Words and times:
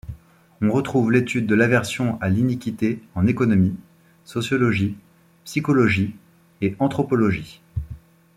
On 0.63 0.71
retrouve 0.71 1.11
l'étude 1.11 1.45
de 1.45 1.53
l'aversion 1.53 2.19
à 2.21 2.29
l'iniquité 2.29 3.03
en 3.13 3.27
économie, 3.27 3.77
sociologie, 4.25 4.97
psychologie 5.43 6.15
et 6.61 6.75
anthropologie. 6.79 7.61